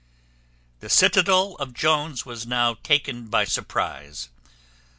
[0.79, 4.29] The citadel of Jones was now taken by surprize.